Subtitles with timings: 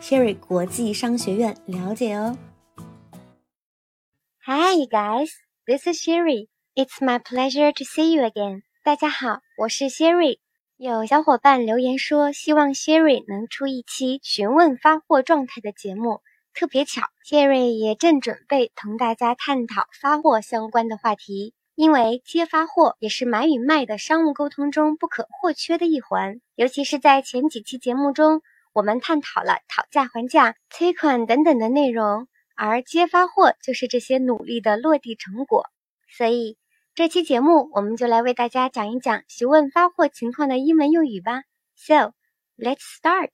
[0.00, 2.36] Sherry 国际商学院了解哦。
[4.46, 5.30] Hi guys,
[5.66, 6.48] this is Sherry.
[6.74, 8.62] It's my pleasure to see you again.
[8.84, 10.38] 大家好，我是 Sherry。
[10.76, 16.20] 有小伙伴留言说，希望 Sherry 能出一期询问发货状态的节目。
[16.54, 21.54] 特别巧，Sherry 也正准备同大家探讨发货相关的话题。
[21.74, 28.42] 因为接发货也是买与卖的商务沟通中不可或缺的一环，尤其是在前几期节目中。
[28.78, 35.66] 我们探讨了讨价还价、催款等等的内容，而接发货就是这些努力的落地成果。
[36.08, 36.56] 所以
[36.94, 41.42] 这期节目我们就来为大家讲一讲询问发货情况的英文用语吧。
[41.74, 42.12] So
[42.56, 43.30] let's start。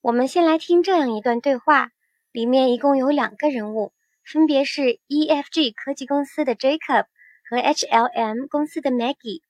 [0.00, 1.90] 我们先来听这样一段对话，
[2.32, 3.92] 里面一共有两个人物，
[4.24, 7.04] 分别是 EFG 科技公司的 Jacob
[7.50, 9.42] 和 HLM 公司的 Maggie。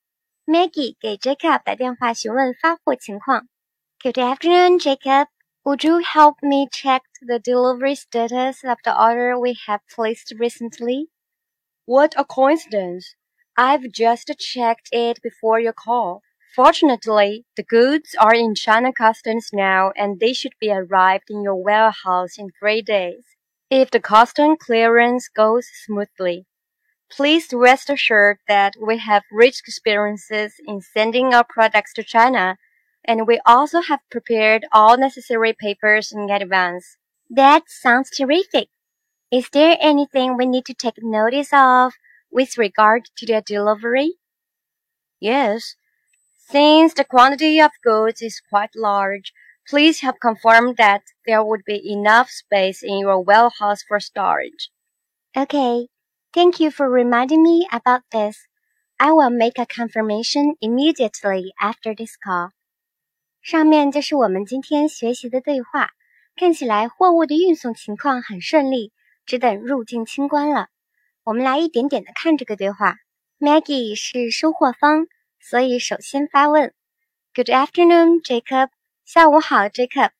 [0.46, 3.46] Maggie 给 Jacob 打电话询问发货情况。
[4.02, 5.28] Good afternoon, Jacob.
[5.64, 11.08] Would you help me check the delivery status of the order we have placed recently?
[11.86, 13.14] What a coincidence!
[13.56, 16.20] I've just checked it before your call.
[16.54, 21.56] Fortunately, the goods are in China Customs now and they should be arrived in your
[21.56, 23.24] warehouse in three days.
[23.70, 26.44] If the custom clearance goes smoothly,
[27.10, 32.58] please rest assured that we have rich experiences in sending our products to China
[33.06, 36.96] and we also have prepared all necessary papers in advance.
[37.30, 38.68] That sounds terrific.
[39.30, 41.94] Is there anything we need to take notice of
[42.30, 44.14] with regard to the delivery?
[45.20, 45.76] Yes.
[46.48, 49.32] Since the quantity of goods is quite large,
[49.68, 54.70] please have confirmed that there would be enough space in your warehouse for storage.
[55.36, 55.88] Okay.
[56.32, 58.46] Thank you for reminding me about this.
[59.00, 62.50] I will make a confirmation immediately after this call.
[63.46, 65.90] 上面就是我们今天学习的对话，
[66.34, 68.92] 看起来货物的运送情况很顺利，
[69.24, 70.66] 只等入境清关了。
[71.22, 72.96] 我们来一点点的看这个对话。
[73.38, 75.06] Maggie 是收货方，
[75.38, 76.74] 所以首先发问
[77.36, 78.70] ：Good afternoon, Jacob。
[79.04, 80.10] 下午好，Jacob。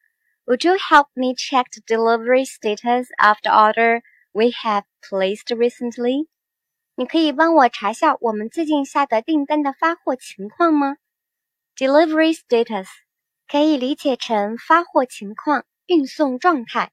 [0.45, 6.29] Would you help me check the delivery status of the order we have placed recently？
[6.95, 10.99] 你可以帮我查下我们最近下的订单的发货情况吗
[11.77, 12.87] ？Delivery status。
[13.49, 16.91] 可以理解成发货情况、运送状态。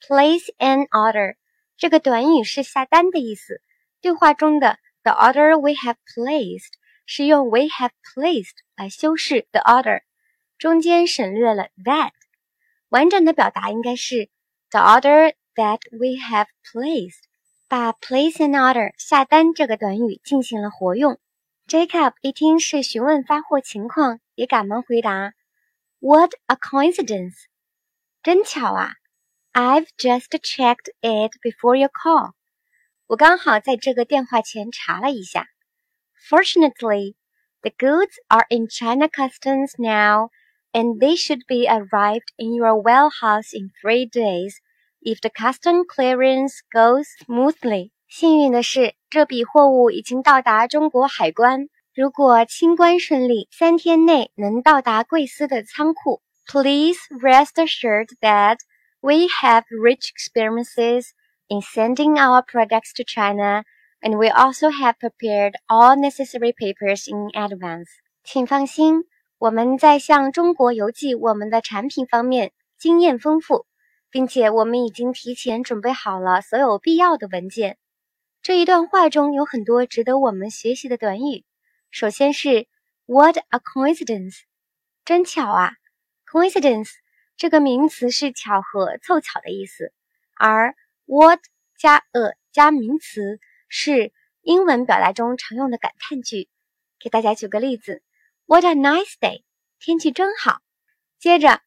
[0.00, 1.36] Place an order
[1.76, 3.60] 这个短语是下单的意思。
[4.00, 6.72] 对话中的 the order we have placed
[7.06, 10.02] 是用 we have placed 来修饰 the order，
[10.58, 12.10] 中间省略了 that。
[12.88, 14.28] 完整的表达应该是
[14.70, 17.20] the order that we have placed，
[17.68, 21.18] 把 place an order 下单这个短语进行了活用。
[21.68, 25.32] Jacob 一听是询问发货情况，也赶忙回答。
[26.01, 27.35] What a coincidence!
[28.23, 28.91] 真巧啊！
[29.53, 32.33] I've just checked it before your call.
[33.07, 35.47] 我刚好在这个电话前查了一下。
[36.29, 37.15] Fortunately,
[37.61, 40.29] the goods are in China Customs now,
[40.71, 44.57] and they should be arrived in your warehouse in three days
[45.01, 47.91] if the custom clearance goes smoothly.
[48.07, 56.22] 幸运的是，这笔货物已经到达中国海关， 如果清关顺利，三天内能到达贵司的仓库。
[56.46, 58.56] Please rest assured that
[59.02, 61.08] we have rich experiences
[61.48, 63.64] in sending our products to China,
[64.00, 67.88] and we also have prepared all necessary papers in advance.
[68.24, 69.04] 请放心，
[69.36, 73.66] 我们在向中国邮寄我们的产品方面经验丰富，
[74.10, 77.76] 并且我们已经提前准备好了所有必要的文件。
[78.40, 81.44] 这一段话中有很多值得我们学习的短语。
[81.92, 82.66] 首先是
[83.04, 84.38] What a coincidence！
[85.04, 85.72] 真巧啊
[86.26, 86.88] ！Coincidence
[87.36, 89.92] 这个名词是巧合、凑巧的意思，
[90.34, 90.74] 而
[91.04, 91.40] What
[91.76, 94.10] 加 a 加名词是
[94.40, 96.48] 英文表达中常用的感叹句。
[96.98, 98.02] 给大家举个例子
[98.46, 99.42] ：What a nice day！
[99.78, 100.60] 天气真好。
[101.18, 101.60] 接着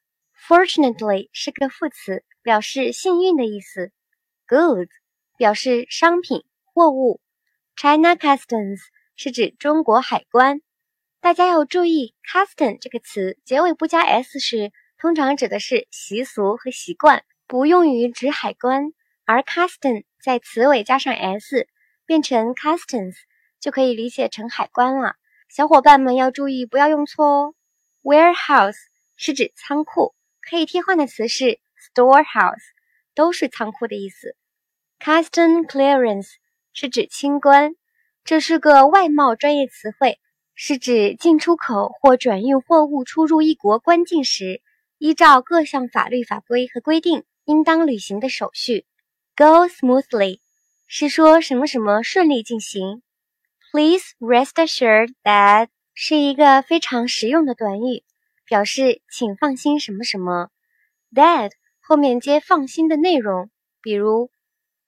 [0.48, 3.92] ，Fortunately 是个副词，表示幸运的意思。
[4.48, 4.90] Goods
[5.38, 7.22] 表示商品、货物。
[7.76, 8.80] China Customs
[9.16, 10.62] 是指中国海关。
[11.20, 17.24] 大家要注意，custom 这个词结尾不加 s 时，通常指的是习俗和习惯。
[17.48, 18.92] 不用于指海关，
[19.24, 21.68] 而 custom 在词尾加上 s，
[22.08, 23.14] 变成 customs，
[23.60, 25.14] 就可以理解成海关了。
[25.48, 27.56] 小伙伴们要注意，不要用错哦。
[28.02, 28.78] Warehouse
[29.16, 31.60] 是指仓库，可以替换的词是
[31.94, 32.64] storehouse，
[33.14, 34.36] 都是仓库的意思。
[35.00, 36.32] Custom clearance
[36.74, 37.76] 是指清关，
[38.26, 40.20] 这是个外贸专业词汇，
[40.56, 44.64] 是指进出口或转运货物出入一国关境时，
[44.98, 48.88] 依照各项法律法规和规定应当履行的手续。
[49.36, 50.40] Go smoothly
[50.88, 53.04] 是说什么什么顺利进行。
[53.72, 58.04] Please rest assured that 是一个非常实用的短语，
[58.44, 60.50] 表示请放心什么什么。
[61.14, 63.52] That 后面接放心的内容，
[63.84, 64.32] 比如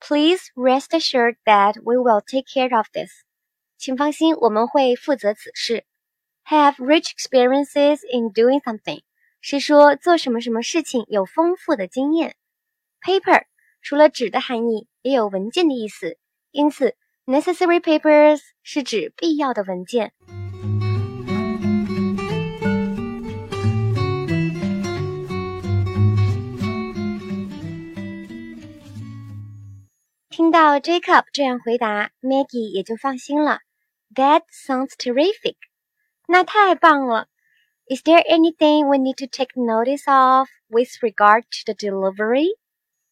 [0.00, 3.27] Please rest assured that we will take care of this。
[3.78, 5.84] 请放心，我们会负责此事。
[6.44, 9.00] Have rich experiences in doing something
[9.40, 12.36] 是说做什么什么事情有丰富的经验。
[13.00, 13.44] Paper
[13.80, 16.18] 除了纸的含义，也有文件的意思，
[16.50, 16.94] 因此。
[17.26, 20.14] Necessary papers 是指必要的文件。
[30.30, 33.60] 听到 Jacob 这样回答，Maggie 也就放心了。
[34.14, 35.56] That sounds terrific。
[36.26, 37.28] 那太棒了。
[37.86, 42.48] Is there anything we need to take notice of with regard to the delivery？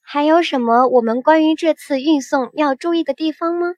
[0.01, 3.75] 还有什么我们关于这次运送要注意的地方吗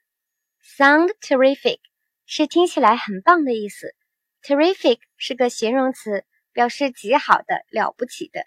[0.62, 1.78] ？Sound terrific
[2.26, 3.94] 是听起来很棒的意思。
[4.42, 8.44] Terrific 是个形容词，表示极好的、了不起的。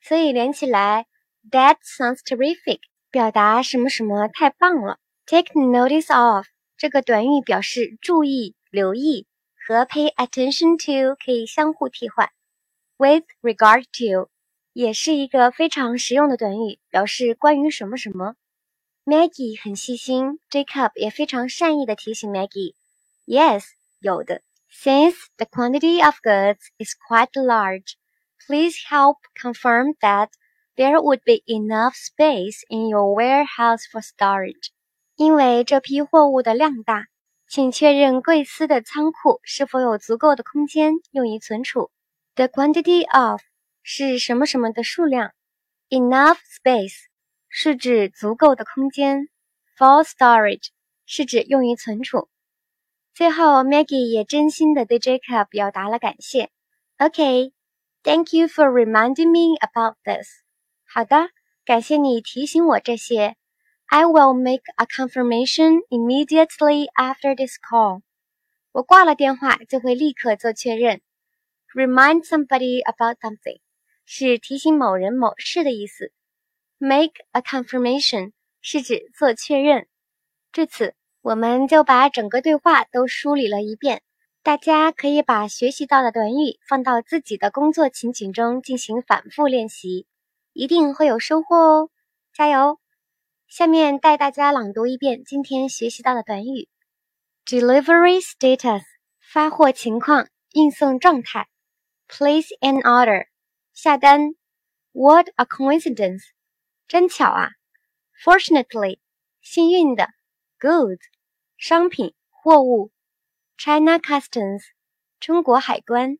[0.00, 1.06] 所以连起来
[1.50, 2.80] ，That sounds terrific，
[3.10, 4.98] 表达什么什么太棒了。
[5.26, 6.46] Take notice of
[6.77, 9.27] 这个短语表示注意、留意，
[9.67, 12.29] 和 pay attention to 可以相互替换。
[12.97, 14.29] With regard to
[14.73, 18.35] 也是一个非常实用的短语，表示关于什么什么。
[19.03, 23.63] Maggie 很细心，Jacob 也非常善意的提醒 Maggie。Yes，
[23.99, 24.41] 有的。
[24.71, 27.95] Since the quantity of goods is quite large,
[28.47, 30.29] please help confirm that
[30.75, 34.69] there would be enough space in your warehouse for storage.
[35.16, 37.06] 因为这批货物的量大，
[37.48, 41.90] 请确认贵司的仓库是否有足够的空间用于存储。
[42.34, 43.40] The quantity of
[43.82, 45.32] 是什么什么的数量
[45.88, 46.96] ，enough space
[47.48, 49.28] 是指足够的空间
[49.78, 50.66] ，for storage
[51.06, 52.28] 是指用于存储。
[53.14, 56.50] 最后，Maggie 也真心的对 Jacob 表达了感谢。
[56.98, 60.28] OK，Thank you for reminding me about this。
[60.86, 61.30] 好的，
[61.64, 63.36] 感谢你提醒我这些。
[63.88, 68.02] I will make a confirmation immediately after this call。
[68.72, 71.00] 我挂了电话就会立刻做确认。
[71.74, 73.60] Remind somebody about something
[74.04, 76.12] 是提醒某人某事的意思。
[76.78, 79.86] Make a confirmation 是指做确认。
[80.52, 84.02] 至此，我们就把整个对话都梳理了一遍。
[84.42, 90.06] 大家可以把学习到的短语放到自己的工作情景中进行反复练习，
[90.52, 91.90] 一定会有收获哦！
[92.32, 92.78] 加油！
[93.48, 96.68] 下面带大家朗读一遍今天学习到的短语
[97.44, 98.82] ：Delivery status
[99.20, 101.48] 发货情况、运送状态
[102.08, 103.28] ；Place an order
[103.72, 104.34] 下单
[104.90, 106.24] ；What a coincidence！
[106.88, 107.50] 真巧啊
[108.20, 108.98] ！Fortunately，
[109.40, 110.08] 幸运的
[110.58, 110.98] ；Goods，
[111.56, 112.90] 商品、货物
[113.56, 114.64] ；China Customs，
[115.20, 116.18] 中国海关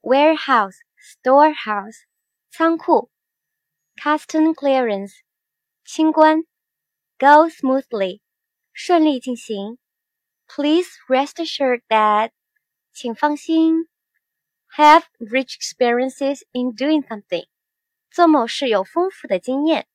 [0.00, 2.02] ；Warehouse、Storehouse，
[2.52, 3.10] 仓库
[3.96, 5.12] ；Custom Clearance，
[5.84, 6.44] 清关
[7.21, 8.21] ；Go smoothly，
[8.73, 9.77] 顺利进行；
[10.47, 12.31] Please rest assured that，
[12.93, 13.87] 请放心；
[14.75, 17.47] Have rich experiences in doing something，
[18.11, 19.87] 做某事有丰富的经验。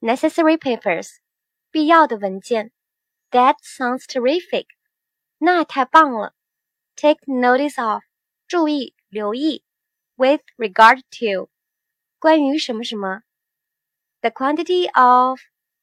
[0.00, 1.16] necessary papers，
[1.70, 2.72] 必要的文件。
[3.30, 4.66] That sounds terrific，
[5.38, 6.34] 那太棒了。
[6.96, 8.02] Take notice of，
[8.46, 9.64] 注意、留意。
[10.16, 11.50] With regard to，
[12.18, 13.22] 关于什么什么。
[14.20, 15.40] The quantity of，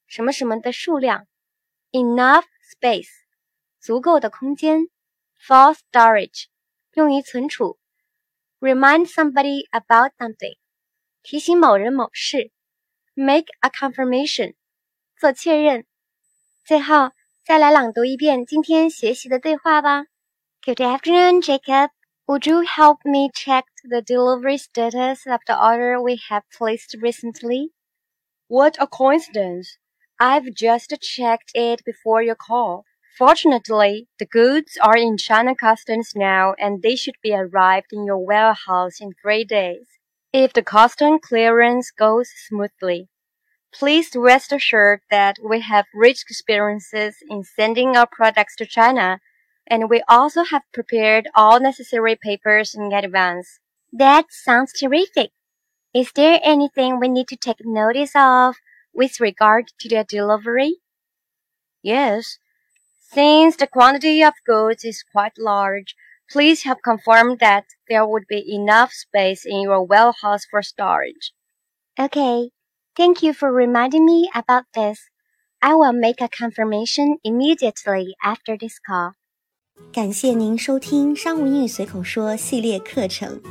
[0.09, 1.27] 什么什么的数量。
[1.91, 3.09] Enough space，
[3.79, 4.87] 足够的空间。
[5.47, 6.45] For storage，
[6.93, 7.77] 用于存储。
[8.59, 10.57] Remind somebody about something，
[11.21, 12.51] 提醒某人某事。
[13.13, 14.55] Make a confirmation，
[15.19, 15.85] 做确认。
[16.65, 17.11] 最后，
[17.45, 20.05] 再来朗读一遍今天学习的对话吧。
[20.63, 21.91] Good afternoon, Jacob.
[22.25, 27.71] Would you help me check the delivery status of the order we have placed recently?
[28.47, 29.75] What a coincidence!
[30.22, 32.84] I've just checked it before your call.
[33.16, 38.18] Fortunately, the goods are in China customs now and they should be arrived in your
[38.18, 39.86] warehouse in three days
[40.30, 43.08] if the custom clearance goes smoothly.
[43.72, 49.20] Please rest assured that we have rich experiences in sending our products to China,
[49.66, 53.58] and we also have prepared all necessary papers in advance.
[53.90, 55.30] That sounds terrific.
[55.94, 58.56] Is there anything we need to take notice of
[58.93, 60.81] with regard to the delivery?
[61.81, 62.37] Yes.
[63.11, 65.95] Since the quantity of goods is quite large,
[66.31, 71.33] please have confirmed that there would be enough space in your warehouse for storage.
[71.99, 72.51] Okay.
[72.95, 75.09] Thank you for reminding me about this.
[75.61, 79.13] I will make a confirmation immediately after this call.
[79.91, 83.41] 感谢您收听《商务英语随口说》系列课程。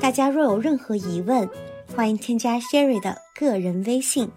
[0.00, 1.48] 大家若有任何疑问，
[1.94, 4.30] 欢迎添加 Sherry 的个人微信，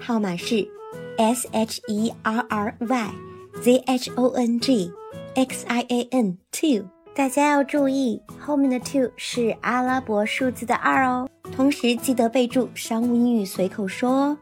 [0.00, 0.68] 号码是
[1.16, 3.10] S H E R R Y
[3.62, 4.92] Z H O N G
[5.34, 6.84] X I A N two。
[7.14, 11.28] 大家要注意，后面的 two 是阿拉伯数字的二哦。
[11.50, 14.38] 同时记得备注“商务英语随口说”哦。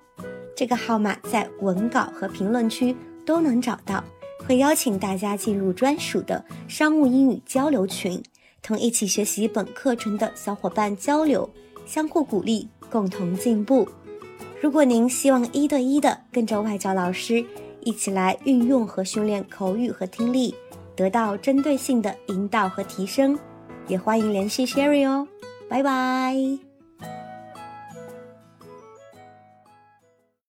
[0.57, 4.03] 这个号码在文稿和评论区都能找到。
[4.47, 8.23] 会邀请大家进入专属的商务英语交流群，
[8.61, 11.49] 同一起学习本课程的小伙伴交流，
[11.87, 13.89] 相互鼓励，共同进步。
[14.61, 17.45] 如果您希望一对一的跟着外教老师
[17.81, 20.55] 一起来运用和训练口语和听力，
[20.97, 23.39] 得到针对性的引导和提升，
[23.89, 25.29] 也欢迎联系 Sherry 哦。
[25.69, 26.64] 拜拜。